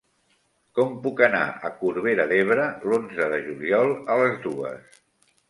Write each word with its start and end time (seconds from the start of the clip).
Com 0.77 0.95
puc 1.03 1.21
anar 1.27 1.41
a 1.69 1.71
Corbera 1.81 2.25
d'Ebre 2.33 2.65
l'onze 2.87 3.29
de 3.35 3.41
juliol 3.45 3.95
a 4.17 4.19
les 4.25 4.43
dues? 4.49 4.99